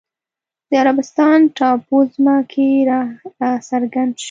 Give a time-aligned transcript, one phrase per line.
[0.69, 4.19] د عربستان ټاپووزمه کې راڅرګند شو